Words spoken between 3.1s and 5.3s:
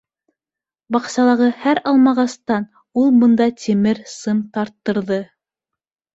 бында тимер сым тарттырҙы.